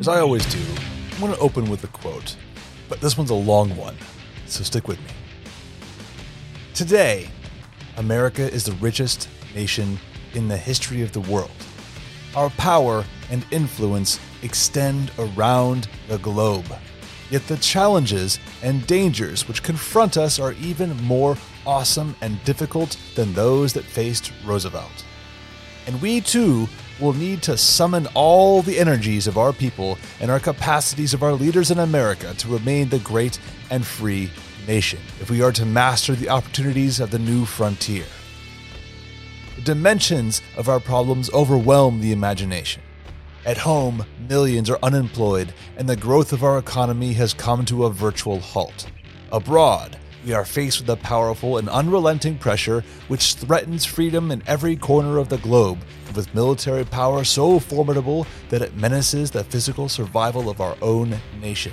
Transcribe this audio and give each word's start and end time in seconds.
As 0.00 0.06
I 0.06 0.20
always 0.20 0.46
do, 0.46 0.64
I'm 1.12 1.20
going 1.20 1.32
to 1.32 1.38
open 1.40 1.68
with 1.68 1.82
a 1.82 1.88
quote, 1.88 2.36
but 2.88 3.00
this 3.00 3.18
one's 3.18 3.30
a 3.30 3.34
long 3.34 3.76
one, 3.76 3.96
so 4.46 4.62
stick 4.62 4.86
with 4.86 4.98
me. 5.00 5.10
Today, 6.72 7.28
America 7.96 8.48
is 8.52 8.62
the 8.62 8.74
richest 8.74 9.28
nation 9.56 9.98
in 10.34 10.46
the 10.46 10.56
history 10.56 11.02
of 11.02 11.10
the 11.10 11.20
world. 11.22 11.50
Our 12.36 12.50
power 12.50 13.04
and 13.28 13.44
influence 13.50 14.20
extend 14.42 15.10
around 15.18 15.88
the 16.06 16.18
globe. 16.18 16.72
Yet 17.28 17.48
the 17.48 17.56
challenges 17.56 18.38
and 18.62 18.86
dangers 18.86 19.48
which 19.48 19.64
confront 19.64 20.16
us 20.16 20.38
are 20.38 20.52
even 20.52 20.96
more 21.02 21.36
awesome 21.66 22.14
and 22.20 22.42
difficult 22.44 22.96
than 23.16 23.34
those 23.34 23.72
that 23.72 23.84
faced 23.84 24.32
Roosevelt. 24.46 25.04
And 25.88 26.00
we 26.00 26.20
too 26.20 26.68
will 27.00 27.12
need 27.12 27.42
to 27.42 27.56
summon 27.56 28.06
all 28.14 28.62
the 28.62 28.78
energies 28.78 29.26
of 29.26 29.38
our 29.38 29.52
people 29.52 29.98
and 30.20 30.30
our 30.30 30.40
capacities 30.40 31.14
of 31.14 31.22
our 31.22 31.32
leaders 31.32 31.70
in 31.70 31.78
America 31.78 32.34
to 32.34 32.48
remain 32.48 32.88
the 32.88 32.98
great 33.00 33.38
and 33.70 33.86
free 33.86 34.30
nation 34.66 34.98
if 35.20 35.30
we 35.30 35.42
are 35.42 35.52
to 35.52 35.64
master 35.64 36.14
the 36.14 36.28
opportunities 36.28 37.00
of 37.00 37.10
the 37.10 37.18
new 37.18 37.44
frontier. 37.44 38.04
The 39.56 39.62
dimensions 39.62 40.42
of 40.56 40.68
our 40.68 40.80
problems 40.80 41.30
overwhelm 41.32 42.00
the 42.00 42.12
imagination. 42.12 42.82
At 43.44 43.56
home, 43.56 44.04
millions 44.28 44.68
are 44.68 44.78
unemployed, 44.82 45.54
and 45.76 45.88
the 45.88 45.96
growth 45.96 46.32
of 46.32 46.44
our 46.44 46.58
economy 46.58 47.12
has 47.14 47.32
come 47.32 47.64
to 47.66 47.86
a 47.86 47.90
virtual 47.90 48.40
halt. 48.40 48.90
Abroad, 49.32 49.96
we 50.28 50.34
are 50.34 50.44
faced 50.44 50.80
with 50.80 50.90
a 50.90 50.96
powerful 50.96 51.56
and 51.56 51.70
unrelenting 51.70 52.36
pressure 52.36 52.84
which 53.08 53.32
threatens 53.36 53.86
freedom 53.86 54.30
in 54.30 54.42
every 54.46 54.76
corner 54.76 55.16
of 55.16 55.30
the 55.30 55.38
globe, 55.38 55.78
with 56.14 56.34
military 56.34 56.84
power 56.84 57.24
so 57.24 57.58
formidable 57.58 58.26
that 58.50 58.60
it 58.60 58.76
menaces 58.76 59.30
the 59.30 59.42
physical 59.42 59.88
survival 59.88 60.50
of 60.50 60.60
our 60.60 60.76
own 60.82 61.16
nation. 61.40 61.72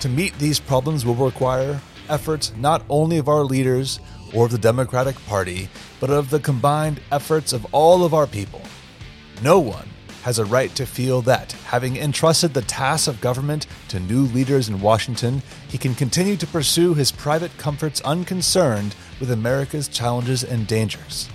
To 0.00 0.08
meet 0.08 0.32
these 0.38 0.58
problems 0.58 1.04
will 1.04 1.14
require 1.14 1.78
efforts 2.08 2.54
not 2.56 2.82
only 2.88 3.18
of 3.18 3.28
our 3.28 3.44
leaders 3.44 4.00
or 4.32 4.46
of 4.46 4.52
the 4.52 4.56
Democratic 4.56 5.16
Party, 5.26 5.68
but 6.00 6.08
of 6.08 6.30
the 6.30 6.40
combined 6.40 7.02
efforts 7.12 7.52
of 7.52 7.66
all 7.70 8.02
of 8.02 8.14
our 8.14 8.26
people. 8.26 8.62
No 9.42 9.60
one 9.60 9.90
has 10.24 10.38
a 10.38 10.44
right 10.46 10.74
to 10.74 10.86
feel 10.86 11.20
that, 11.20 11.52
having 11.66 11.98
entrusted 11.98 12.54
the 12.54 12.62
tasks 12.62 13.08
of 13.08 13.20
government 13.20 13.66
to 13.88 14.00
new 14.00 14.22
leaders 14.22 14.70
in 14.70 14.80
Washington, 14.80 15.42
he 15.68 15.76
can 15.76 15.94
continue 15.94 16.34
to 16.34 16.46
pursue 16.46 16.94
his 16.94 17.12
private 17.12 17.54
comforts 17.58 18.00
unconcerned 18.00 18.94
with 19.20 19.30
America's 19.30 19.86
challenges 19.86 20.42
and 20.42 20.66
dangers. 20.66 21.28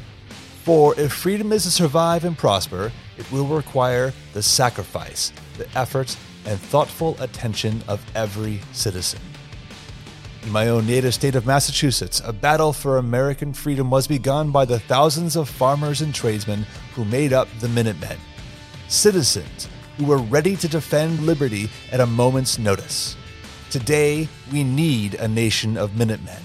For 0.64 1.00
if 1.00 1.14
freedom 1.14 1.52
is 1.52 1.66
to 1.66 1.72
survive 1.72 2.26
and 2.26 2.36
prosper, 2.36 2.92
it 3.16 3.32
will 3.32 3.46
require 3.46 4.12
the 4.34 4.42
sacrifice, 4.42 5.32
the 5.60 5.70
effort, 5.78 6.18
and 6.48 6.60
thoughtful 6.60 7.16
attention 7.20 7.84
of 7.88 8.04
every 8.16 8.60
citizen. 8.72 9.20
In 10.42 10.52
my 10.52 10.68
own 10.68 10.88
native 10.88 11.14
state 11.14 11.36
of 11.36 11.46
Massachusetts, 11.46 12.24
a 12.26 12.34
battle 12.34 12.74
for 12.74 12.98
American 12.98 13.54
freedom 13.54 13.92
was 13.92 14.08
begun 14.08 14.50
by 14.50 14.66
the 14.66 14.80
thousands 14.80 15.36
of 15.36 15.48
farmers 15.48 16.02
and 16.02 16.16
tradesmen 16.16 16.66
who 16.96 17.06
made 17.06 17.34
up 17.34 17.48
the 17.60 17.70
Minutemen 17.70 18.18
citizens 18.90 19.70
who 19.98 20.06
were 20.06 20.18
ready 20.18 20.56
to 20.58 20.68
defend 20.68 21.20
liberty 21.20 21.70
at 21.92 22.00
a 22.00 22.06
moment's 22.06 22.58
notice. 22.58 23.16
Today, 23.70 24.28
we 24.52 24.64
need 24.64 25.14
a 25.14 25.28
nation 25.28 25.78
of 25.78 25.96
Minutemen, 25.96 26.42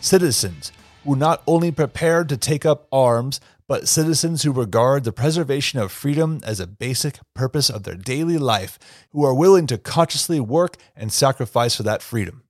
citizens 0.00 0.70
who 1.04 1.16
not 1.16 1.42
only 1.46 1.72
prepared 1.72 2.28
to 2.28 2.36
take 2.36 2.64
up 2.64 2.86
arms, 2.92 3.40
but 3.66 3.88
citizens 3.88 4.42
who 4.42 4.52
regard 4.52 5.02
the 5.02 5.12
preservation 5.12 5.80
of 5.80 5.90
freedom 5.90 6.40
as 6.44 6.60
a 6.60 6.66
basic 6.66 7.18
purpose 7.34 7.68
of 7.68 7.82
their 7.82 7.96
daily 7.96 8.38
life, 8.38 8.78
who 9.10 9.24
are 9.24 9.34
willing 9.34 9.66
to 9.66 9.78
consciously 9.78 10.38
work 10.38 10.76
and 10.94 11.12
sacrifice 11.12 11.74
for 11.74 11.82
that 11.82 12.02
freedom. 12.02 12.44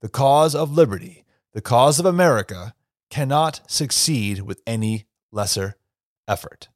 The 0.00 0.08
cause 0.08 0.54
of 0.54 0.72
liberty, 0.72 1.24
the 1.52 1.60
cause 1.60 1.98
of 1.98 2.06
America, 2.06 2.74
cannot 3.10 3.60
succeed 3.66 4.42
with 4.42 4.62
any 4.66 5.06
lesser 5.32 5.76
effort. 6.28 6.68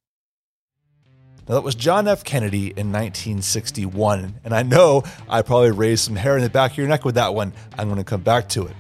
Now, 1.49 1.55
that 1.55 1.63
was 1.63 1.75
John 1.75 2.07
F. 2.07 2.23
Kennedy 2.23 2.67
in 2.67 2.93
1961. 2.93 4.41
And 4.45 4.55
I 4.55 4.63
know 4.63 5.03
I 5.29 5.43
probably 5.43 5.71
raised 5.73 6.05
some 6.05 6.15
hair 6.15 6.37
in 6.37 6.43
the 6.43 6.51
back 6.51 6.73
of 6.73 6.77
your 6.79 6.87
neck 6.87 7.05
with 7.05 7.17
that 7.17 7.35
one. 7.35 7.53
I'm 7.79 7.89
going 7.89 7.99
to 7.99 8.05
come 8.05 8.21
back 8.21 8.49
to 8.51 8.67
it. 8.67 8.77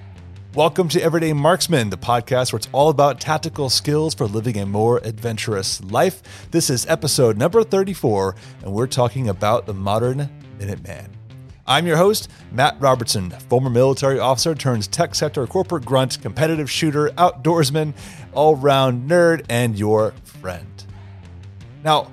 Welcome 0.54 0.88
to 0.90 1.02
Everyday 1.02 1.32
Marksman, 1.32 1.90
the 1.90 1.96
podcast 1.96 2.52
where 2.52 2.58
it's 2.58 2.68
all 2.72 2.90
about 2.90 3.20
tactical 3.20 3.70
skills 3.70 4.14
for 4.14 4.26
living 4.26 4.58
a 4.58 4.66
more 4.66 4.98
adventurous 5.04 5.82
life. 5.84 6.22
This 6.50 6.70
is 6.70 6.86
episode 6.86 7.38
number 7.38 7.64
34, 7.64 8.34
and 8.62 8.72
we're 8.72 8.88
talking 8.88 9.28
about 9.28 9.66
the 9.66 9.74
modern 9.74 10.28
Minuteman. 10.58 11.08
I'm 11.66 11.86
your 11.86 11.96
host, 11.96 12.28
Matt 12.50 12.76
Robertson, 12.80 13.30
former 13.30 13.70
military 13.70 14.18
officer 14.18 14.56
turns 14.56 14.88
tech 14.88 15.14
sector 15.14 15.46
corporate 15.46 15.84
grunt, 15.84 16.20
competitive 16.20 16.70
shooter, 16.70 17.10
outdoorsman, 17.10 17.94
all 18.32 18.56
round 18.56 19.08
nerd, 19.08 19.46
and 19.48 19.78
your 19.78 20.12
friend. 20.24 20.84
Now, 21.84 22.10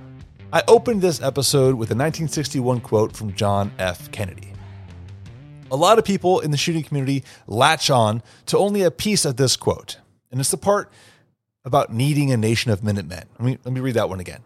I 0.53 0.63
opened 0.69 1.01
this 1.01 1.21
episode 1.21 1.75
with 1.75 1.89
a 1.89 1.95
1961 1.95 2.79
quote 2.79 3.13
from 3.13 3.33
John 3.33 3.69
F. 3.79 4.09
Kennedy. 4.11 4.53
A 5.69 5.75
lot 5.75 5.99
of 5.99 6.05
people 6.05 6.39
in 6.39 6.51
the 6.51 6.57
shooting 6.57 6.83
community 6.83 7.25
latch 7.47 7.89
on 7.89 8.23
to 8.45 8.57
only 8.57 8.81
a 8.81 8.89
piece 8.89 9.25
of 9.25 9.35
this 9.35 9.57
quote, 9.57 9.97
and 10.31 10.39
it's 10.39 10.51
the 10.51 10.57
part 10.57 10.89
about 11.65 11.91
needing 11.91 12.31
a 12.31 12.37
nation 12.37 12.71
of 12.71 12.81
Minutemen. 12.81 13.25
Let 13.37 13.45
me, 13.45 13.57
let 13.65 13.73
me 13.73 13.81
read 13.81 13.95
that 13.95 14.07
one 14.07 14.21
again. 14.21 14.39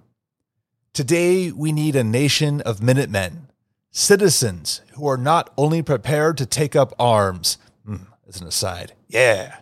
Today, 0.91 1.51
we 1.51 1.71
need 1.71 1.95
a 1.95 2.03
nation 2.03 2.61
of 2.61 2.81
Minutemen, 2.81 3.49
citizens 3.91 4.81
who 4.93 5.07
are 5.07 5.17
not 5.17 5.53
only 5.55 5.83
prepared 5.83 6.35
to 6.39 6.47
take 6.47 6.75
up 6.75 6.95
arms, 6.97 7.59
mm, 7.87 8.07
as 8.27 8.41
an 8.41 8.47
aside, 8.47 8.93
yeah, 9.07 9.57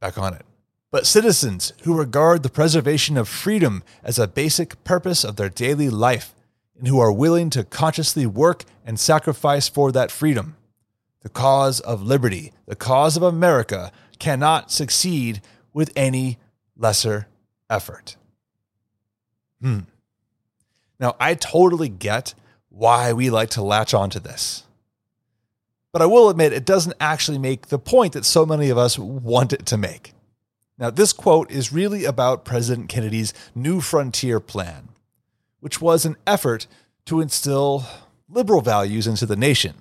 back 0.00 0.18
on 0.18 0.34
it 0.34 0.44
but 0.90 1.06
citizens 1.06 1.72
who 1.82 1.96
regard 1.96 2.42
the 2.42 2.48
preservation 2.48 3.16
of 3.16 3.28
freedom 3.28 3.82
as 4.02 4.18
a 4.18 4.28
basic 4.28 4.82
purpose 4.84 5.24
of 5.24 5.36
their 5.36 5.48
daily 5.48 5.90
life 5.90 6.34
and 6.78 6.86
who 6.88 7.00
are 7.00 7.12
willing 7.12 7.50
to 7.50 7.64
consciously 7.64 8.26
work 8.26 8.64
and 8.84 9.00
sacrifice 9.00 9.68
for 9.68 9.90
that 9.92 10.10
freedom. 10.10 10.56
The 11.22 11.28
cause 11.28 11.80
of 11.80 12.02
liberty, 12.02 12.52
the 12.66 12.76
cause 12.76 13.16
of 13.16 13.22
America, 13.22 13.90
cannot 14.18 14.70
succeed 14.70 15.40
with 15.72 15.92
any 15.96 16.38
lesser 16.76 17.26
effort. 17.68 18.16
Hmm. 19.60 19.80
Now, 21.00 21.16
I 21.18 21.34
totally 21.34 21.88
get 21.88 22.34
why 22.68 23.12
we 23.12 23.30
like 23.30 23.50
to 23.50 23.62
latch 23.62 23.92
onto 23.92 24.20
this. 24.20 24.64
But 25.92 26.02
I 26.02 26.06
will 26.06 26.28
admit, 26.28 26.52
it 26.52 26.66
doesn't 26.66 26.96
actually 27.00 27.38
make 27.38 27.68
the 27.68 27.78
point 27.78 28.12
that 28.12 28.24
so 28.24 28.44
many 28.44 28.68
of 28.68 28.78
us 28.78 28.98
want 28.98 29.52
it 29.52 29.66
to 29.66 29.76
make. 29.76 30.12
Now, 30.78 30.90
this 30.90 31.12
quote 31.14 31.50
is 31.50 31.72
really 31.72 32.04
about 32.04 32.44
President 32.44 32.88
Kennedy's 32.88 33.32
New 33.54 33.80
Frontier 33.80 34.40
Plan, 34.40 34.90
which 35.60 35.80
was 35.80 36.04
an 36.04 36.16
effort 36.26 36.66
to 37.06 37.20
instill 37.20 37.84
liberal 38.28 38.60
values 38.60 39.06
into 39.06 39.24
the 39.24 39.36
nation. 39.36 39.74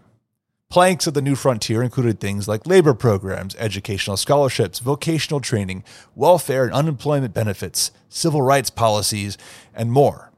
Planks 0.69 1.05
of 1.05 1.13
the 1.13 1.21
New 1.21 1.35
Frontier 1.35 1.83
included 1.83 2.19
things 2.19 2.47
like 2.47 2.65
labor 2.65 2.93
programs, 2.93 3.55
educational 3.55 4.17
scholarships, 4.17 4.79
vocational 4.79 5.39
training, 5.41 5.83
welfare 6.15 6.63
and 6.63 6.73
unemployment 6.73 7.33
benefits, 7.33 7.91
civil 8.09 8.41
rights 8.41 8.69
policies, 8.69 9.37
and 9.73 9.91
more. 9.91 10.31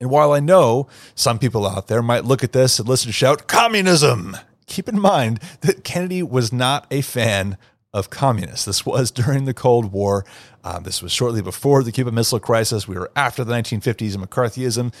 And 0.00 0.10
while 0.10 0.32
I 0.32 0.40
know 0.40 0.88
some 1.14 1.38
people 1.38 1.66
out 1.66 1.86
there 1.86 2.02
might 2.02 2.24
look 2.24 2.44
at 2.44 2.52
this 2.52 2.78
and 2.78 2.88
listen 2.88 3.08
to 3.08 3.12
shout, 3.12 3.46
Communism! 3.46 4.36
Keep 4.66 4.88
in 4.88 5.00
mind 5.00 5.40
that 5.60 5.84
Kennedy 5.84 6.22
was 6.22 6.52
not 6.52 6.86
a 6.90 7.00
fan 7.00 7.56
of 7.96 8.10
communists. 8.10 8.66
This 8.66 8.84
was 8.86 9.10
during 9.10 9.46
the 9.46 9.54
Cold 9.54 9.90
War. 9.90 10.24
Um, 10.62 10.82
this 10.82 11.02
was 11.02 11.12
shortly 11.12 11.42
before 11.42 11.82
the 11.82 11.92
Cuban 11.92 12.14
Missile 12.14 12.38
Crisis. 12.38 12.86
We 12.86 12.96
were 12.96 13.10
after 13.16 13.42
the 13.42 13.54
1950s 13.54 14.14
and 14.14 14.28
McCarthyism. 14.28 14.92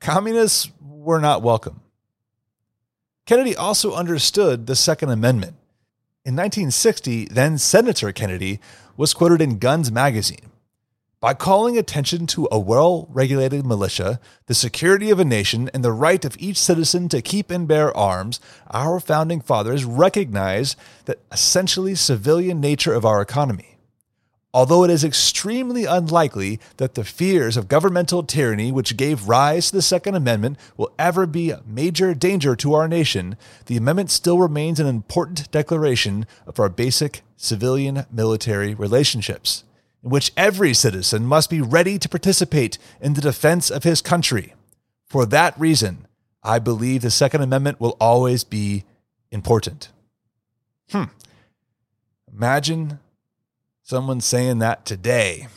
Communists 0.00 0.70
were 0.80 1.20
not 1.20 1.42
welcome. 1.42 1.80
Kennedy 3.26 3.56
also 3.56 3.94
understood 3.94 4.66
the 4.66 4.76
Second 4.76 5.10
Amendment. 5.10 5.56
In 6.24 6.34
1960, 6.34 7.26
then 7.26 7.56
Senator 7.58 8.12
Kennedy 8.12 8.60
was 8.96 9.14
quoted 9.14 9.40
in 9.40 9.58
Guns 9.58 9.90
magazine 9.90 10.50
by 11.20 11.34
calling 11.34 11.76
attention 11.76 12.28
to 12.28 12.46
a 12.52 12.60
well 12.60 13.08
regulated 13.10 13.66
militia, 13.66 14.20
the 14.46 14.54
security 14.54 15.10
of 15.10 15.18
a 15.18 15.24
nation, 15.24 15.68
and 15.74 15.84
the 15.84 15.92
right 15.92 16.24
of 16.24 16.36
each 16.38 16.56
citizen 16.56 17.08
to 17.08 17.20
keep 17.20 17.50
and 17.50 17.66
bear 17.66 17.96
arms, 17.96 18.38
our 18.70 19.00
founding 19.00 19.40
fathers 19.40 19.84
recognized 19.84 20.78
the 21.06 21.18
essentially 21.32 21.96
civilian 21.96 22.60
nature 22.60 22.94
of 22.94 23.04
our 23.04 23.20
economy. 23.20 23.78
Although 24.54 24.84
it 24.84 24.90
is 24.90 25.04
extremely 25.04 25.84
unlikely 25.84 26.60
that 26.78 26.94
the 26.94 27.04
fears 27.04 27.56
of 27.56 27.68
governmental 27.68 28.22
tyranny 28.22 28.70
which 28.70 28.96
gave 28.96 29.28
rise 29.28 29.70
to 29.70 29.76
the 29.76 29.82
Second 29.82 30.14
Amendment 30.14 30.56
will 30.76 30.92
ever 30.98 31.26
be 31.26 31.50
a 31.50 31.62
major 31.66 32.14
danger 32.14 32.54
to 32.56 32.74
our 32.74 32.88
nation, 32.88 33.36
the 33.66 33.76
amendment 33.76 34.10
still 34.10 34.38
remains 34.38 34.80
an 34.80 34.86
important 34.86 35.50
declaration 35.50 36.26
of 36.46 36.58
our 36.60 36.68
basic 36.68 37.22
civilian 37.36 38.06
military 38.10 38.72
relationships 38.72 39.64
in 40.02 40.10
which 40.10 40.32
every 40.36 40.74
citizen 40.74 41.24
must 41.24 41.50
be 41.50 41.60
ready 41.60 41.98
to 41.98 42.08
participate 42.08 42.78
in 43.00 43.14
the 43.14 43.20
defense 43.20 43.70
of 43.70 43.84
his 43.84 44.00
country, 44.00 44.54
For 45.06 45.24
that 45.26 45.58
reason, 45.58 46.06
I 46.42 46.58
believe 46.58 47.02
the 47.02 47.10
Second 47.10 47.42
Amendment 47.42 47.80
will 47.80 47.96
always 48.00 48.44
be 48.44 48.84
important. 49.30 49.88
Hmm. 50.90 51.04
Imagine 52.32 52.98
someone 53.82 54.20
saying 54.20 54.58
that 54.58 54.84
today. 54.84 55.48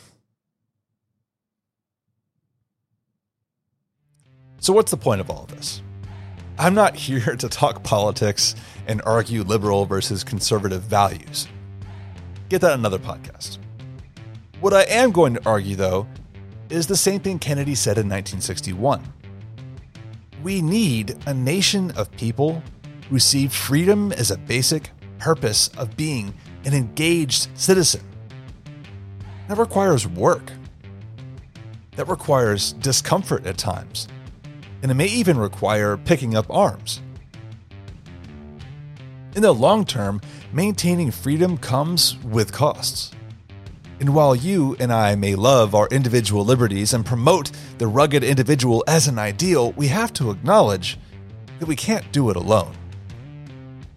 So, 4.58 4.72
what's 4.72 4.90
the 4.90 4.96
point 4.96 5.20
of 5.20 5.28
all 5.28 5.44
of 5.44 5.50
this? 5.50 5.82
I'm 6.58 6.74
not 6.74 6.94
here 7.06 7.36
to 7.36 7.48
talk 7.48 7.82
politics 7.82 8.54
and 8.86 9.02
argue 9.02 9.42
liberal 9.42 9.86
versus 9.86 10.24
conservative 10.24 10.82
values. 10.82 11.48
Get 12.48 12.60
that 12.60 12.74
another 12.74 12.98
podcast. 12.98 13.58
What 14.62 14.72
I 14.72 14.82
am 14.82 15.10
going 15.10 15.34
to 15.34 15.44
argue, 15.44 15.74
though, 15.74 16.06
is 16.70 16.86
the 16.86 16.96
same 16.96 17.18
thing 17.18 17.40
Kennedy 17.40 17.74
said 17.74 17.98
in 17.98 18.08
1961. 18.08 19.02
We 20.44 20.62
need 20.62 21.18
a 21.26 21.34
nation 21.34 21.90
of 21.90 22.10
people 22.12 22.62
who 23.10 23.18
see 23.18 23.48
freedom 23.48 24.12
as 24.12 24.30
a 24.30 24.38
basic 24.38 24.90
purpose 25.18 25.66
of 25.76 25.96
being 25.96 26.32
an 26.64 26.74
engaged 26.74 27.48
citizen. 27.54 28.02
That 29.48 29.58
requires 29.58 30.06
work. 30.06 30.52
That 31.96 32.06
requires 32.06 32.72
discomfort 32.74 33.44
at 33.46 33.58
times 33.58 34.06
and 34.80 34.92
it 34.92 34.94
may 34.94 35.06
even 35.06 35.38
require 35.38 35.96
picking 35.96 36.36
up 36.36 36.46
arms. 36.48 37.00
In 39.34 39.42
the 39.42 39.52
long 39.52 39.84
term, 39.84 40.20
maintaining 40.52 41.10
freedom 41.10 41.58
comes 41.58 42.16
with 42.18 42.52
costs. 42.52 43.12
And 44.00 44.14
while 44.14 44.34
you 44.34 44.76
and 44.80 44.92
I 44.92 45.14
may 45.14 45.34
love 45.34 45.74
our 45.74 45.88
individual 45.88 46.44
liberties 46.44 46.92
and 46.92 47.06
promote 47.06 47.52
the 47.78 47.86
rugged 47.86 48.24
individual 48.24 48.82
as 48.86 49.06
an 49.06 49.18
ideal, 49.18 49.72
we 49.72 49.88
have 49.88 50.12
to 50.14 50.30
acknowledge 50.30 50.98
that 51.58 51.66
we 51.66 51.76
can't 51.76 52.10
do 52.12 52.30
it 52.30 52.36
alone. 52.36 52.74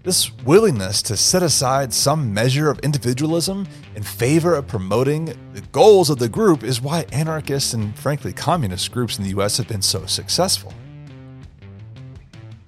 This 0.03 0.31
willingness 0.43 1.01
to 1.01 1.17
set 1.17 1.41
aside 1.41 1.91
some 1.91 2.31
measure 2.31 2.69
of 2.69 2.77
individualism 2.79 3.67
in 3.95 4.03
favor 4.03 4.53
of 4.53 4.67
promoting 4.67 5.33
the 5.53 5.61
goals 5.71 6.11
of 6.11 6.19
the 6.19 6.29
group 6.29 6.63
is 6.63 6.79
why 6.79 7.05
anarchists 7.11 7.73
and, 7.73 7.97
frankly, 7.97 8.31
communist 8.31 8.91
groups 8.91 9.17
in 9.17 9.23
the 9.23 9.31
US 9.31 9.57
have 9.57 9.67
been 9.67 9.81
so 9.81 10.05
successful. 10.05 10.71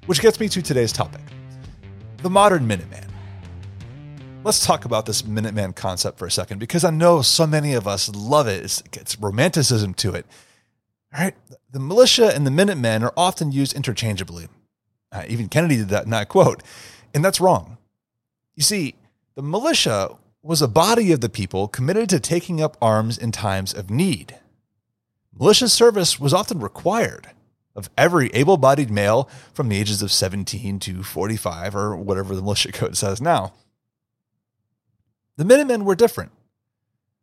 Which 0.08 0.20
gets 0.20 0.40
me 0.40 0.50
to 0.50 0.64
today's 0.64 0.92
topic 0.92 1.22
the 2.24 2.30
modern 2.32 2.68
Minuteman. 2.68 3.08
Let's 4.44 4.66
talk 4.66 4.86
about 4.86 5.06
this 5.06 5.24
Minuteman 5.24 5.76
concept 5.76 6.18
for 6.18 6.26
a 6.26 6.32
second 6.32 6.60
because 6.60 6.84
I 6.86 6.90
know 6.90 7.22
so 7.22 7.46
many 7.46 7.74
of 7.74 7.88
us 7.88 8.08
love 8.16 8.48
it. 8.48 8.64
It's, 8.64 8.82
it's 8.94 9.20
romanticism 9.20 9.94
to 9.96 10.14
it. 10.14 10.26
All 11.14 11.24
right, 11.24 11.36
the 11.72 11.80
militia 11.80 12.34
and 12.34 12.46
the 12.46 12.52
Minutemen 12.52 13.04
are 13.04 13.14
often 13.18 13.52
used 13.52 13.76
interchangeably. 13.76 14.48
Uh, 15.12 15.24
even 15.28 15.50
Kennedy 15.50 15.78
did 15.78 15.90
that 15.90 16.06
in 16.06 16.12
that 16.12 16.30
quote. 16.30 16.64
And 17.14 17.26
that's 17.26 17.42
wrong. 17.42 17.78
You 18.56 18.64
see, 18.64 18.96
the 19.36 19.42
militia 19.42 20.16
was 20.42 20.62
a 20.62 20.68
body 20.68 21.12
of 21.12 21.22
the 21.22 21.30
people 21.30 21.68
committed 21.68 22.10
to 22.10 22.20
taking 22.20 22.62
up 22.62 22.78
arms 22.82 23.18
in 23.18 23.32
times 23.32 23.74
of 23.74 23.90
need. 23.90 24.38
Militia 25.38 25.68
service 25.68 26.20
was 26.20 26.34
often 26.34 26.60
required 26.60 27.32
of 27.76 27.90
every 27.98 28.30
able 28.30 28.58
bodied 28.58 28.90
male 28.90 29.30
from 29.54 29.70
the 29.70 29.78
ages 29.78 30.02
of 30.02 30.12
17 30.12 30.80
to 30.80 31.04
45 31.04 31.76
or 31.76 31.96
whatever 31.96 32.36
the 32.36 32.42
militia 32.42 32.72
code 32.74 32.98
says 32.98 33.22
now. 33.22 33.54
The 35.38 35.46
Minutemen 35.46 35.86
were 35.86 35.96
different. 35.96 36.32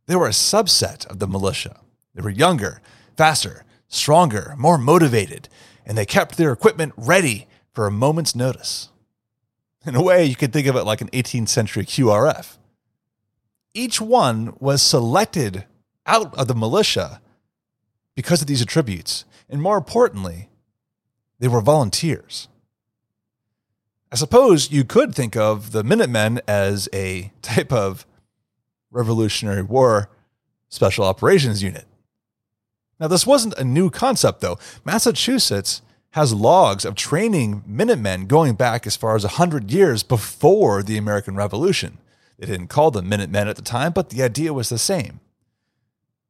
They 0.07 0.17
were 0.17 0.27
a 0.27 0.31
subset 0.31 1.07
of 1.07 1.19
the 1.19 1.27
militia. 1.27 1.81
They 2.15 2.23
were 2.23 2.31
younger, 2.31 2.81
faster, 3.17 3.65
stronger, 3.89 4.55
more 4.57 4.79
motivated, 4.79 5.49
and 5.85 5.99
they 5.99 6.07
kept 6.07 6.37
their 6.37 6.53
equipment 6.53 6.93
ready 6.97 7.47
for 7.73 7.87
a 7.87 7.91
moment's 7.91 8.37
notice. 8.37 8.89
In 9.85 9.97
a 9.97 10.03
way, 10.03 10.25
you 10.25 10.37
could 10.37 10.53
think 10.53 10.67
of 10.67 10.77
it 10.77 10.85
like 10.85 11.01
an 11.01 11.11
18th 11.11 11.49
century 11.49 11.85
QRF. 11.85 12.57
Each 13.75 14.01
one 14.01 14.57
was 14.61 14.81
selected 14.81 15.65
out 16.07 16.33
of 16.39 16.47
the 16.47 16.55
militia 16.55 17.21
because 18.15 18.41
of 18.41 18.47
these 18.47 18.63
attributes. 18.63 19.25
And 19.49 19.61
more 19.61 19.77
importantly, 19.77 20.49
they 21.41 21.49
were 21.49 21.61
volunteers. 21.61 22.49
I 24.15 24.17
suppose 24.17 24.71
you 24.71 24.85
could 24.85 25.13
think 25.13 25.35
of 25.35 25.73
the 25.73 25.83
Minutemen 25.83 26.41
as 26.47 26.89
a 26.95 27.33
type 27.43 27.73
of 27.73 28.07
Revolutionary 28.93 29.63
War 29.63 30.09
Special 30.69 31.05
Operations 31.05 31.65
Unit. 31.65 31.85
Now, 33.01 33.09
this 33.09 33.27
wasn't 33.27 33.59
a 33.59 33.65
new 33.65 33.91
concept, 33.91 34.41
though. 34.41 34.57
Massachusetts 34.85 35.83
has 36.11 36.33
logs 36.33 36.85
of 36.85 36.95
training 36.95 37.65
Minutemen 37.67 38.27
going 38.27 38.55
back 38.55 38.87
as 38.87 38.95
far 38.95 39.17
as 39.17 39.25
100 39.25 39.73
years 39.73 40.05
before 40.05 40.85
the 40.85 40.97
American 40.97 41.35
Revolution. 41.35 41.99
They 42.39 42.47
didn't 42.47 42.69
call 42.69 42.93
them 42.93 43.09
Minutemen 43.09 43.49
at 43.49 43.57
the 43.57 43.63
time, 43.63 43.91
but 43.91 44.11
the 44.11 44.23
idea 44.23 44.53
was 44.53 44.69
the 44.69 44.79
same. 44.79 45.19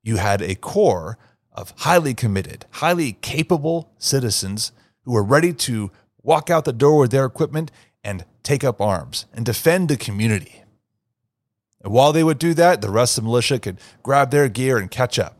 You 0.02 0.16
had 0.16 0.40
a 0.40 0.54
corps 0.54 1.19
of 1.52 1.75
highly 1.81 2.14
committed, 2.14 2.64
highly 2.70 3.12
capable 3.20 3.90
citizens 3.98 4.72
who 5.02 5.12
were 5.12 5.22
ready 5.22 5.52
to 5.52 5.90
walk 6.25 6.50
out 6.50 6.65
the 6.65 6.73
door 6.73 6.99
with 6.99 7.12
their 7.12 7.25
equipment 7.25 7.71
and 8.03 8.25
take 8.43 8.65
up 8.65 8.81
arms 8.81 9.26
and 9.32 9.47
defend 9.47 9.88
the 9.88 9.97
community. 9.97 10.65
And 11.82 11.93
while 11.93 12.12
they 12.12 12.25
would 12.25 12.38
do 12.38 12.55
that, 12.55 12.81
the 12.81 12.91
rest 12.91 13.17
of 13.17 13.23
the 13.23 13.29
militia 13.29 13.61
could 13.61 13.79
grab 14.03 14.31
their 14.31 14.49
gear 14.49 14.79
and 14.79 14.91
catch 14.91 15.19
up. 15.19 15.37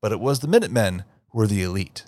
But 0.00 0.12
it 0.12 0.20
was 0.20 0.40
the 0.40 0.48
Minutemen 0.48 1.04
who 1.28 1.38
were 1.38 1.46
the 1.46 1.62
elite. 1.62 2.04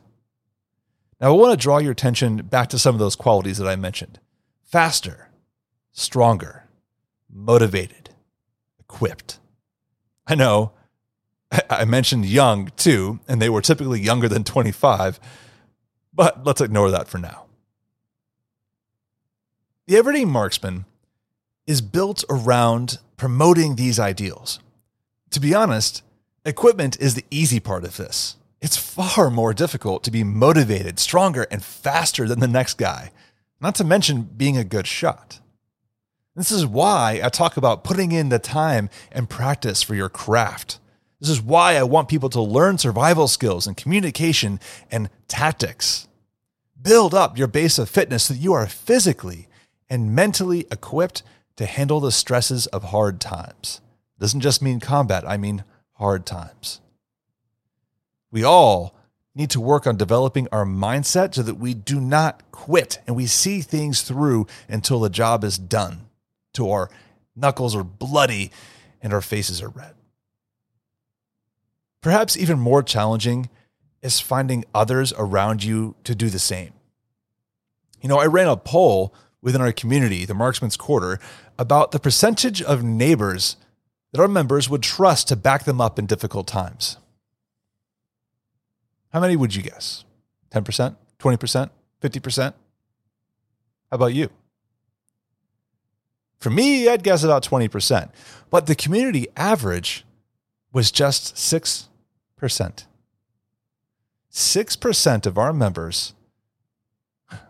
Now, 1.21 1.29
I 1.29 1.37
want 1.37 1.53
to 1.53 1.63
draw 1.63 1.79
your 1.79 1.93
attention 1.93 2.39
back 2.39 2.69
to 2.71 2.79
some 2.79 2.95
of 2.95 2.99
those 2.99 3.17
qualities 3.17 3.59
that 3.59 3.69
I 3.69 3.77
mentioned 3.77 4.19
faster, 4.65 5.29
stronger, 5.93 6.65
motivated, 7.31 8.11
equipped. 8.81 9.39
I 10.27 10.35
know 10.35 10.73
I 11.71 11.85
mentioned 11.85 12.27
young 12.27 12.71
too, 12.77 13.21
and 13.29 13.43
they 13.43 13.49
were 13.49 13.63
typically 13.63 14.01
younger 14.01 14.29
than 14.29 14.45
25, 14.45 15.21
but 16.15 16.45
let's 16.45 16.61
ignore 16.61 16.91
that 16.91 17.09
for 17.09 17.19
now. 17.19 17.47
The 19.89 19.96
everyday 19.96 20.24
marksman 20.24 20.84
is 21.67 21.81
built 21.81 22.24
around 22.31 22.98
promoting 23.17 23.74
these 23.74 23.98
ideals. 23.98 24.60
To 25.31 25.41
be 25.41 25.55
honest, 25.55 26.05
equipment 26.44 26.96
is 27.01 27.15
the 27.15 27.24
easy 27.32 27.58
part 27.58 27.82
of 27.82 27.96
this. 27.96 28.36
It's 28.60 28.77
far 28.77 29.29
more 29.29 29.53
difficult 29.53 30.05
to 30.05 30.12
be 30.12 30.22
motivated, 30.22 31.01
stronger, 31.01 31.48
and 31.51 31.65
faster 31.65 32.29
than 32.29 32.39
the 32.39 32.46
next 32.46 32.74
guy, 32.74 33.10
not 33.60 33.74
to 33.74 33.84
mention 33.84 34.22
being 34.22 34.56
a 34.56 34.62
good 34.62 34.86
shot. 34.86 35.41
This 36.36 36.53
is 36.53 36.65
why 36.65 37.20
I 37.20 37.29
talk 37.29 37.56
about 37.56 37.82
putting 37.82 38.12
in 38.12 38.29
the 38.29 38.39
time 38.39 38.89
and 39.10 39.29
practice 39.29 39.82
for 39.82 39.96
your 39.96 40.08
craft. 40.08 40.79
This 41.19 41.29
is 41.29 41.43
why 41.43 41.77
I 41.77 41.82
want 41.82 42.08
people 42.08 42.31
to 42.31 42.41
learn 42.41 42.79
survival 42.79 43.27
skills 43.27 43.67
and 43.67 43.77
communication 43.77 44.60
and 44.93 45.10
tactics. 45.27 46.06
Build 46.81 47.15
up 47.15 47.36
your 47.36 47.48
base 47.48 47.81
of 47.81 47.91
fitness 47.91 48.24
so 48.24 48.34
that 48.34 48.41
you 48.41 48.53
are 48.53 48.69
physically 48.69 49.48
and 49.93 50.15
mentally 50.15 50.61
equipped 50.70 51.22
to 51.55 51.67
handle 51.67 52.01
the 52.01 52.11
stresses 52.11 52.67
of 52.69 52.82
hard 52.84 53.20
times. 53.20 53.82
Doesn't 54.19 54.41
just 54.41 54.63
mean 54.63 54.81
combat, 54.81 55.22
I 55.29 55.37
mean 55.37 55.65
hard 55.96 56.25
times. 56.25 56.81
We 58.31 58.43
all 58.43 58.94
need 59.34 59.51
to 59.51 59.61
work 59.61 59.87
on 59.87 59.99
developing 59.99 60.49
our 60.51 60.65
mindset 60.65 61.34
so 61.34 61.43
that 61.43 61.56
we 61.56 61.75
do 61.75 62.01
not 62.01 62.51
quit 62.53 63.01
and 63.06 63.15
we 63.15 63.27
see 63.27 63.61
things 63.61 64.01
through 64.01 64.46
until 64.67 64.99
the 64.99 65.11
job 65.11 65.44
is 65.44 65.58
done, 65.58 66.06
till 66.55 66.72
our 66.72 66.89
knuckles 67.37 67.77
are 67.77 67.84
bloody 67.84 68.51
and 69.03 69.13
our 69.13 69.20
faces 69.20 69.61
are 69.61 69.69
red. 69.69 69.93
Perhaps 72.01 72.39
even 72.39 72.58
more 72.58 72.82
challenging 72.82 73.51
is 74.01 74.20
finding 74.20 74.65
others 74.75 75.13
around 75.19 75.63
you 75.63 75.96
to 76.05 76.15
do 76.15 76.31
the 76.31 76.39
same. 76.39 76.72
You 78.01 78.08
know, 78.08 78.19
I 78.19 78.25
ran 78.25 78.49
a 78.49 78.56
poll 78.56 79.15
within 79.43 79.61
our 79.61 79.72
community, 79.72 80.25
the 80.25 80.34
Marksman's 80.34 80.77
Quarter, 80.77 81.19
about 81.58 81.91
the 81.91 82.01
percentage 82.01 82.63
of 82.63 82.82
neighbors 82.82 83.56
that 84.13 84.20
our 84.20 84.29
members 84.29 84.70
would 84.70 84.82
trust 84.82 85.29
to 85.29 85.37
back 85.37 85.65
them 85.65 85.81
up 85.81 85.99
in 85.99 86.06
difficult 86.06 86.46
times. 86.46 86.96
How 89.13 89.20
many 89.20 89.37
would 89.37 89.55
you 89.55 89.63
guess? 89.63 90.05
10%, 90.53 90.96
20%, 91.19 91.70
50%? 92.01 92.43
How 92.43 92.55
about 93.91 94.15
you? 94.15 94.31
For 96.39 96.51
me, 96.51 96.89
I'd 96.89 97.03
guess 97.03 97.22
about 97.22 97.44
20%. 97.44 98.11
But 98.51 98.67
the 98.67 98.75
community 98.75 99.29
average 99.37 100.05
was 100.72 100.91
just 100.91 101.34
6%. 101.37 102.87
6% 104.32 105.27
of 105.27 105.39
our 105.39 105.53
members, 105.53 106.15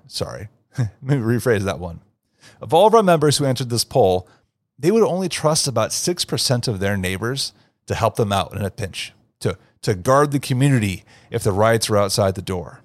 sorry, 0.06 0.49
let 0.78 1.02
me 1.02 1.16
rephrase 1.16 1.62
that 1.62 1.78
one. 1.78 2.00
Of 2.60 2.72
all 2.72 2.86
of 2.86 2.94
our 2.94 3.02
members 3.02 3.38
who 3.38 3.44
answered 3.44 3.70
this 3.70 3.84
poll, 3.84 4.28
they 4.78 4.90
would 4.90 5.02
only 5.02 5.28
trust 5.28 5.68
about 5.68 5.90
6% 5.90 6.68
of 6.68 6.80
their 6.80 6.96
neighbors 6.96 7.52
to 7.86 7.94
help 7.94 8.16
them 8.16 8.32
out 8.32 8.54
in 8.54 8.64
a 8.64 8.70
pinch, 8.70 9.12
to 9.40 9.58
to 9.82 9.94
guard 9.94 10.30
the 10.30 10.40
community 10.40 11.04
if 11.30 11.42
the 11.42 11.52
riots 11.52 11.90
were 11.90 11.98
outside 11.98 12.34
the 12.34 12.42
door. 12.42 12.80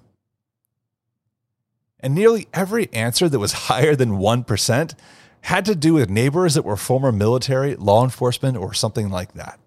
And 2.00 2.14
nearly 2.14 2.48
every 2.52 2.92
answer 2.92 3.28
that 3.28 3.38
was 3.38 3.52
higher 3.68 3.96
than 3.96 4.18
1% 4.18 4.94
had 5.42 5.64
to 5.64 5.74
do 5.74 5.94
with 5.94 6.10
neighbors 6.10 6.54
that 6.54 6.64
were 6.64 6.76
former 6.76 7.12
military, 7.12 7.76
law 7.76 8.04
enforcement, 8.04 8.56
or 8.56 8.74
something 8.74 9.08
like 9.08 9.34
that. 9.34 9.58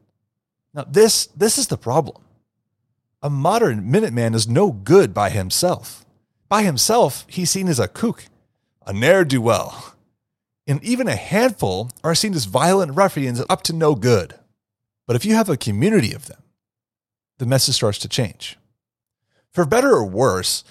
Now, 0.73 0.83
this, 0.83 1.27
this 1.27 1.57
is 1.57 1.67
the 1.67 1.77
problem. 1.77 2.21
A 3.21 3.29
modern 3.29 3.89
Minuteman 3.91 4.35
is 4.35 4.47
no 4.47 4.71
good 4.71 5.13
by 5.13 5.29
himself. 5.29 6.05
By 6.51 6.63
himself, 6.63 7.25
he's 7.29 7.50
seen 7.50 7.70
as 7.70 7.79
a 7.79 7.88
kook, 7.88 8.25
a 8.86 8.91
ne'er 8.91 9.24
do 9.24 9.41
well. 9.41 9.96
And 10.67 10.84
even 10.84 11.08
a 11.08 11.15
handful 11.15 11.91
are 12.03 12.13
seen 12.13 12.34
as 12.34 12.43
violent 12.43 12.93
ruffians 12.93 13.41
up 13.50 13.62
to 13.63 13.74
no 13.74 13.96
good. 13.96 14.36
But 15.08 15.15
if 15.15 15.24
you 15.24 15.34
have 15.34 15.48
a 15.48 15.55
community 15.55 16.12
of 16.12 16.27
them, 16.27 16.43
the 17.38 17.46
message 17.46 17.75
starts 17.75 18.00
to 18.00 18.10
change. 18.10 18.58
For 19.53 19.63
better 19.63 19.91
or 19.91 20.05
worse, 20.05 20.65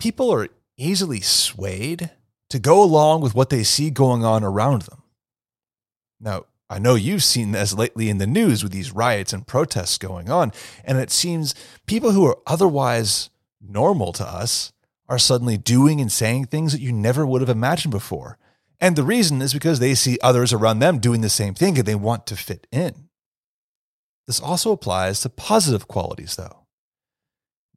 people 0.00 0.28
are 0.34 0.48
easily 0.76 1.20
swayed 1.20 2.10
to 2.50 2.58
go 2.58 2.82
along 2.82 3.20
with 3.20 3.36
what 3.36 3.48
they 3.48 3.62
see 3.62 3.90
going 3.90 4.24
on 4.24 4.42
around 4.42 4.82
them. 4.82 5.04
Now, 6.20 6.46
I 6.68 6.80
know 6.80 6.96
you've 6.96 7.22
seen 7.22 7.52
this 7.52 7.72
lately 7.72 8.10
in 8.10 8.18
the 8.18 8.26
news 8.26 8.64
with 8.64 8.72
these 8.72 8.90
riots 8.90 9.32
and 9.32 9.46
protests 9.46 9.98
going 9.98 10.30
on, 10.30 10.50
and 10.84 10.98
it 10.98 11.12
seems 11.12 11.54
people 11.86 12.10
who 12.10 12.26
are 12.26 12.38
otherwise 12.44 13.30
normal 13.60 14.12
to 14.14 14.26
us 14.26 14.71
are 15.12 15.18
suddenly 15.18 15.58
doing 15.58 16.00
and 16.00 16.10
saying 16.10 16.46
things 16.46 16.72
that 16.72 16.80
you 16.80 16.90
never 16.90 17.26
would 17.26 17.42
have 17.42 17.50
imagined 17.50 17.92
before. 17.92 18.38
And 18.80 18.96
the 18.96 19.02
reason 19.02 19.42
is 19.42 19.52
because 19.52 19.78
they 19.78 19.94
see 19.94 20.18
others 20.22 20.54
around 20.54 20.78
them 20.78 21.00
doing 21.00 21.20
the 21.20 21.28
same 21.28 21.52
thing 21.52 21.76
and 21.76 21.86
they 21.86 21.94
want 21.94 22.26
to 22.28 22.36
fit 22.36 22.66
in. 22.72 23.10
This 24.26 24.40
also 24.40 24.72
applies 24.72 25.20
to 25.20 25.28
positive 25.28 25.86
qualities, 25.86 26.36
though. 26.36 26.64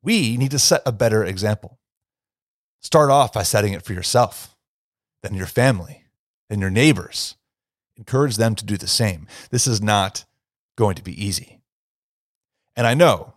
We 0.02 0.38
need 0.38 0.52
to 0.52 0.60
set 0.60 0.82
a 0.86 0.94
better 0.94 1.26
example. 1.26 1.78
Start 2.82 3.10
off 3.10 3.34
by 3.34 3.44
setting 3.44 3.74
it 3.74 3.84
for 3.84 3.92
yourself, 3.92 4.56
then 5.22 5.34
your 5.34 5.46
family, 5.46 6.06
then 6.50 6.62
your 6.62 6.70
neighbors. 6.70 7.36
Encourage 7.98 8.38
them 8.38 8.56
to 8.56 8.66
do 8.66 8.78
the 8.78 8.88
same. 8.88 9.28
This 9.50 9.68
is 9.68 9.82
not 9.82 10.24
going 10.78 10.96
to 10.96 11.04
be 11.04 11.22
easy. 11.22 11.60
And 12.78 12.88
I 12.88 12.94
know, 12.94 13.34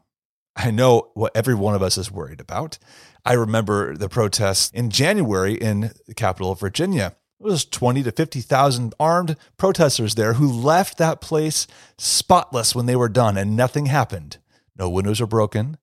I 0.54 0.70
know 0.70 1.10
what 1.14 1.36
every 1.36 1.56
one 1.56 1.74
of 1.74 1.82
us 1.82 1.98
is 1.98 2.12
worried 2.12 2.40
about. 2.40 2.78
I 3.24 3.34
remember 3.34 3.96
the 3.96 4.08
protests 4.08 4.70
in 4.72 4.90
January 4.90 5.54
in 5.54 5.92
the 6.06 6.14
capital 6.14 6.52
of 6.52 6.60
Virginia. 6.60 7.16
It 7.40 7.44
was 7.44 7.64
20 7.64 8.02
to 8.02 8.12
50,000 8.12 8.94
armed 8.98 9.36
protesters 9.56 10.16
there 10.16 10.34
who 10.34 10.50
left 10.50 10.98
that 10.98 11.20
place 11.20 11.66
spotless 11.96 12.74
when 12.74 12.86
they 12.86 12.96
were 12.96 13.08
done 13.08 13.36
and 13.36 13.56
nothing 13.56 13.86
happened. 13.86 14.38
No 14.76 14.90
windows 14.90 15.20
were 15.20 15.26
broken. 15.26 15.76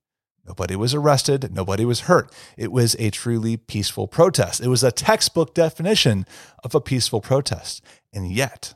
Nobody 0.46 0.76
was 0.76 0.94
arrested. 0.94 1.52
Nobody 1.52 1.84
was 1.84 2.00
hurt. 2.00 2.32
It 2.56 2.70
was 2.70 2.94
a 2.98 3.10
truly 3.10 3.56
peaceful 3.56 4.06
protest. 4.06 4.60
It 4.60 4.68
was 4.68 4.84
a 4.84 4.92
textbook 4.92 5.54
definition 5.54 6.26
of 6.62 6.74
a 6.74 6.80
peaceful 6.80 7.20
protest. 7.20 7.82
And 8.12 8.30
yet, 8.30 8.74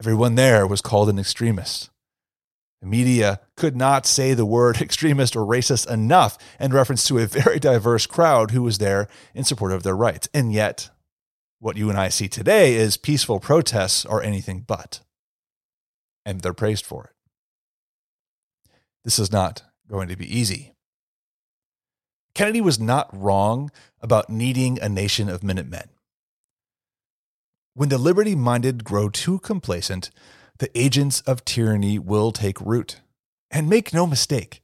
everyone 0.00 0.34
there 0.34 0.66
was 0.66 0.80
called 0.80 1.08
an 1.08 1.18
extremist. 1.18 1.90
The 2.80 2.86
media 2.86 3.40
could 3.56 3.76
not 3.76 4.06
say 4.06 4.34
the 4.34 4.46
word 4.46 4.76
extremist 4.80 5.34
or 5.34 5.44
racist 5.44 5.90
enough 5.90 6.38
in 6.60 6.72
reference 6.72 7.04
to 7.04 7.18
a 7.18 7.26
very 7.26 7.58
diverse 7.58 8.06
crowd 8.06 8.50
who 8.50 8.62
was 8.62 8.78
there 8.78 9.08
in 9.34 9.44
support 9.44 9.72
of 9.72 9.82
their 9.82 9.96
rights. 9.96 10.28
And 10.32 10.52
yet, 10.52 10.90
what 11.58 11.76
you 11.76 11.90
and 11.90 11.98
I 11.98 12.08
see 12.08 12.28
today 12.28 12.74
is 12.74 12.96
peaceful 12.96 13.40
protests 13.40 14.06
are 14.06 14.22
anything 14.22 14.60
but. 14.60 15.00
And 16.24 16.40
they're 16.40 16.52
praised 16.52 16.86
for 16.86 17.04
it. 17.04 17.10
This 19.04 19.18
is 19.18 19.32
not 19.32 19.62
going 19.88 20.08
to 20.08 20.16
be 20.16 20.38
easy. 20.38 20.74
Kennedy 22.34 22.60
was 22.60 22.78
not 22.78 23.08
wrong 23.12 23.70
about 24.00 24.30
needing 24.30 24.78
a 24.80 24.88
nation 24.88 25.28
of 25.28 25.42
Minutemen. 25.42 25.88
When 27.74 27.88
the 27.88 27.98
liberty 27.98 28.34
minded 28.34 28.84
grow 28.84 29.08
too 29.08 29.38
complacent, 29.38 30.10
the 30.58 30.70
agents 30.78 31.20
of 31.22 31.44
tyranny 31.44 31.98
will 31.98 32.32
take 32.32 32.60
root. 32.60 33.00
And 33.50 33.68
make 33.68 33.94
no 33.94 34.06
mistake, 34.06 34.62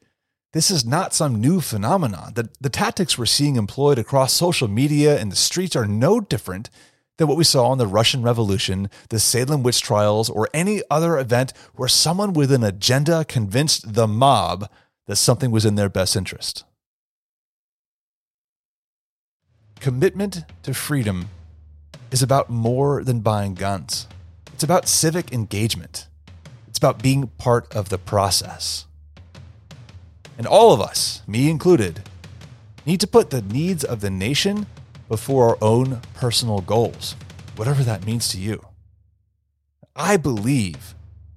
this 0.53 0.71
is 0.71 0.85
not 0.85 1.15
some 1.15 1.41
new 1.41 1.61
phenomenon. 1.61 2.35
The, 2.35 2.51
the 2.61 2.69
tactics 2.69 3.17
we're 3.17 3.27
seeing 3.27 3.57
employed 3.57 3.99
across 3.99 4.33
social 4.33 4.69
media 4.69 5.19
and 5.19 5.33
the 5.33 5.37
streets 5.37 5.75
are 5.75 5.87
no 5.87 6.21
different 6.21 6.71
than 7.17 7.29
what 7.29 7.37
we 7.37 7.45
saw 7.45 7.73
in 7.73 7.79
the 7.79 7.87
Russian 7.87 8.23
Revolution, 8.23 8.91
the 9.09 9.19
Salem 9.19 9.63
witch 9.63 9.81
trials, 9.83 10.29
or 10.29 10.49
any 10.53 10.83
other 10.91 11.19
event 11.19 11.53
where 11.75 11.89
someone 11.89 12.33
with 12.33 12.53
an 12.53 12.63
agenda 12.63 13.25
convinced 13.25 13.95
the 13.95 14.07
mob 14.07 14.69
that 15.07 15.17
something 15.17 15.51
was 15.51 15.65
in 15.65 15.77
their 15.77 15.89
best 15.89 16.17
interest. 16.17 16.65
Commitment 19.81 20.45
to 20.63 20.75
freedom 20.75 21.29
is 22.11 22.23
about 22.23 22.49
more 22.49 23.05
than 23.05 23.21
buying 23.21 23.55
guns. 23.55 24.07
It's 24.65 24.71
about 24.71 24.89
civic 24.89 25.31
engagement. 25.31 26.07
It's 26.69 26.79
about 26.79 27.03
being 27.03 27.27
part 27.37 27.71
of 27.77 27.91
the 27.91 27.99
process. 27.99 28.87
And 30.39 30.47
all 30.47 30.73
of 30.73 30.81
us, 30.81 31.21
me 31.27 31.51
included, 31.51 32.01
need 32.87 32.99
to 33.01 33.07
put 33.07 33.29
the 33.29 33.43
needs 33.43 33.85
of 33.85 34.01
the 34.01 34.09
nation 34.09 34.67
before 35.07 35.51
our 35.51 35.59
own 35.61 36.01
personal 36.15 36.63
goals, 36.63 37.15
whatever 37.57 37.83
that 37.83 38.07
means 38.07 38.29
to 38.29 38.39
you. 38.39 38.65
I 39.95 40.17
believe 40.17 40.95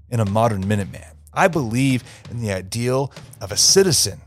in 0.10 0.22
a 0.22 0.26
modern 0.26 0.64
Minuteman. 0.64 1.14
I 1.34 1.50
believe 1.50 2.06
in 2.32 2.40
the 2.40 2.54
ideal 2.54 3.12
of 3.42 3.52
a 3.52 3.58
citizen 3.58 4.22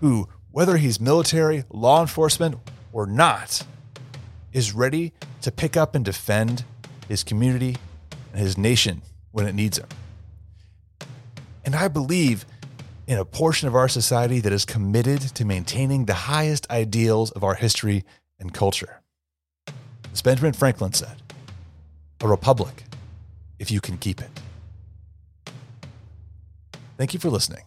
who, 0.00 0.30
whether 0.50 0.78
he's 0.78 0.98
military, 0.98 1.64
law 1.68 2.00
enforcement, 2.00 2.56
or 2.90 3.04
not, 3.04 3.66
is 4.54 4.72
ready 4.72 5.12
to 5.42 5.52
pick 5.52 5.76
up 5.76 5.94
and 5.94 6.02
defend 6.02 6.64
his 7.08 7.24
community 7.24 7.76
and 8.32 8.40
his 8.40 8.56
nation 8.56 9.02
when 9.30 9.46
it 9.46 9.54
needs 9.54 9.78
him. 9.78 9.88
And 11.64 11.74
I 11.74 11.88
believe 11.88 12.44
in 13.06 13.18
a 13.18 13.24
portion 13.24 13.68
of 13.68 13.74
our 13.74 13.88
society 13.88 14.40
that 14.40 14.52
is 14.52 14.64
committed 14.64 15.20
to 15.20 15.44
maintaining 15.44 16.06
the 16.06 16.14
highest 16.14 16.70
ideals 16.70 17.30
of 17.32 17.44
our 17.44 17.54
history 17.54 18.04
and 18.38 18.52
culture. 18.52 19.00
As 20.12 20.22
Benjamin 20.22 20.52
Franklin 20.52 20.92
said, 20.92 21.22
a 22.20 22.28
republic, 22.28 22.84
if 23.58 23.70
you 23.70 23.80
can 23.80 23.98
keep 23.98 24.20
it. 24.20 24.30
Thank 26.96 27.14
you 27.14 27.20
for 27.20 27.30
listening. 27.30 27.64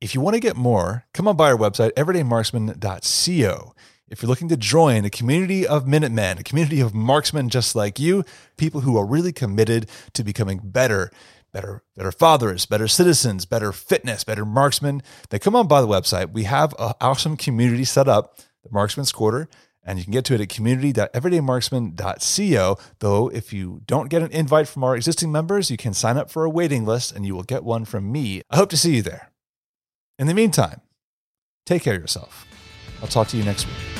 If 0.00 0.14
you 0.14 0.20
want 0.20 0.34
to 0.34 0.40
get 0.40 0.56
more, 0.56 1.06
come 1.14 1.28
on 1.28 1.36
by 1.36 1.50
our 1.50 1.56
website, 1.56 1.92
everydaymarksman.co. 1.92 3.74
If 4.14 4.22
you're 4.22 4.28
looking 4.28 4.48
to 4.50 4.56
join 4.56 5.04
a 5.04 5.10
community 5.10 5.66
of 5.66 5.88
Minutemen, 5.88 6.38
a 6.38 6.44
community 6.44 6.80
of 6.80 6.94
marksmen 6.94 7.48
just 7.48 7.74
like 7.74 7.98
you, 7.98 8.24
people 8.56 8.82
who 8.82 8.96
are 8.96 9.04
really 9.04 9.32
committed 9.32 9.90
to 10.12 10.22
becoming 10.22 10.60
better, 10.62 11.10
better, 11.52 11.82
better 11.96 12.12
fathers, 12.12 12.64
better 12.64 12.86
citizens, 12.86 13.44
better 13.44 13.72
fitness, 13.72 14.22
better 14.22 14.44
marksmen, 14.44 15.02
then 15.30 15.40
come 15.40 15.56
on 15.56 15.66
by 15.66 15.80
the 15.80 15.88
website. 15.88 16.32
We 16.32 16.44
have 16.44 16.76
an 16.78 16.92
awesome 17.00 17.36
community 17.36 17.82
set 17.82 18.06
up, 18.06 18.38
the 18.62 18.68
Marksman's 18.70 19.10
Quarter, 19.10 19.48
and 19.82 19.98
you 19.98 20.04
can 20.04 20.12
get 20.12 20.24
to 20.26 20.34
it 20.34 20.40
at 20.40 20.48
community.everydaymarksman.co. 20.48 22.78
Though, 23.00 23.28
if 23.30 23.52
you 23.52 23.80
don't 23.84 24.10
get 24.10 24.22
an 24.22 24.30
invite 24.30 24.68
from 24.68 24.84
our 24.84 24.94
existing 24.94 25.32
members, 25.32 25.72
you 25.72 25.76
can 25.76 25.92
sign 25.92 26.16
up 26.16 26.30
for 26.30 26.44
a 26.44 26.50
waiting 26.50 26.86
list 26.86 27.10
and 27.10 27.26
you 27.26 27.34
will 27.34 27.42
get 27.42 27.64
one 27.64 27.84
from 27.84 28.12
me. 28.12 28.42
I 28.48 28.58
hope 28.58 28.70
to 28.70 28.76
see 28.76 28.94
you 28.94 29.02
there. 29.02 29.32
In 30.20 30.28
the 30.28 30.34
meantime, 30.34 30.82
take 31.66 31.82
care 31.82 31.96
of 31.96 32.00
yourself. 32.00 32.46
I'll 33.02 33.08
talk 33.08 33.26
to 33.28 33.36
you 33.36 33.42
next 33.42 33.66
week. 33.66 33.93